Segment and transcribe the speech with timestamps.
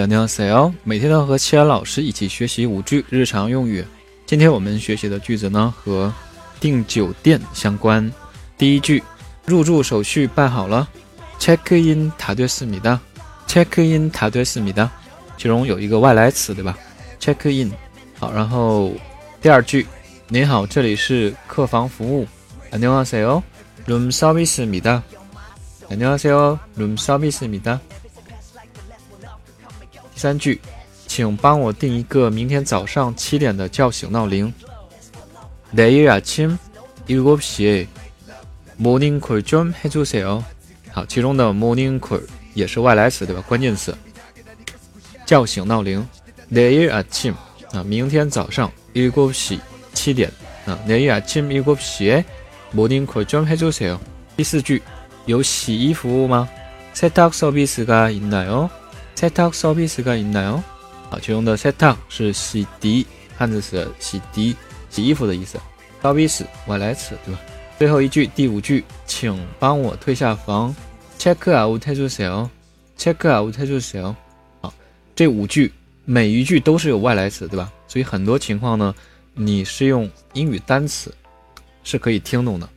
[0.00, 3.84] 안녕하세 요， 每天都和七言老师一起学习五句日常用语。
[4.26, 6.12] 今天我们学习的句子呢和
[6.58, 8.10] 订酒店相关。
[8.58, 9.00] 第一句，
[9.46, 10.88] 入住手续办好了
[11.38, 12.98] ，check in 다되었습니 다。
[13.46, 14.88] check in 다되었습니 다。
[15.38, 16.76] 其中有一个外来词对吧
[17.20, 17.70] ？check in。
[18.18, 18.90] 好，然后
[19.40, 19.86] 第二句，
[20.26, 22.26] 您好，这里是客房服务。
[22.72, 23.40] 안녕하세 요，
[23.86, 25.02] 룸서비스입니 다。
[25.88, 27.78] 안녕하세 요， 룸서비스입니 다。
[29.20, 30.60] 第三句，
[31.06, 34.52] 请帮我定一个明天早上七点的叫醒闹铃。
[35.74, 36.56] 내일아침
[37.08, 37.86] 일곱시에
[38.80, 40.42] 모닝콜좀해주세 요。
[40.92, 42.22] 好，其中的 call
[42.54, 43.42] 也是外来词，对吧？
[43.48, 43.96] 关键词
[45.26, 46.06] 叫醒闹铃。
[46.50, 47.34] 내일아침
[47.72, 49.58] 啊，明天早上일곱시
[49.92, 50.30] 七点
[50.66, 52.24] 啊，내일아침일곱시에
[52.72, 53.98] 모닝콜좀해주세 요。
[54.36, 54.80] 第四句，
[55.26, 56.46] 요시에후오
[56.94, 58.70] 세탁서비스가있나 요？
[59.14, 60.62] set up 勺笔是干哪样？
[61.10, 63.04] 好，其中的 set up 是洗涤
[63.36, 64.54] 汉字词，洗涤
[64.90, 65.58] 洗衣服的意思。
[66.02, 67.40] 勺笔是外来词，对吧？
[67.78, 70.74] 最后一句，第五句，请帮我退下房。
[71.18, 72.50] Check out 我退出谁哦
[72.98, 74.14] ？Check out 我退出谁哦？
[74.60, 74.74] 好，
[75.14, 75.72] 这五句
[76.04, 77.72] 每一句都是有外来词，对吧？
[77.88, 78.94] 所以很多情况呢，
[79.32, 81.14] 你是用英语单词
[81.84, 82.68] 是可以听懂的。